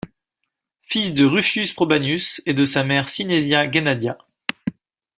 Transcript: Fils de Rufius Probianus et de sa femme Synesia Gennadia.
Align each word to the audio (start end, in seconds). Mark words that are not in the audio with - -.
Fils 0.81 1.13
de 1.13 1.25
Rufius 1.25 1.73
Probianus 1.73 2.41
et 2.47 2.55
de 2.55 2.65
sa 2.65 2.81
femme 2.83 3.05
Synesia 3.05 3.69
Gennadia. 3.69 4.17